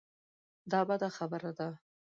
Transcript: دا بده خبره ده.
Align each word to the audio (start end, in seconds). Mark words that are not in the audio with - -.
دا 0.71 0.79
بده 0.89 1.09
خبره 1.17 1.51
ده. 1.57 1.69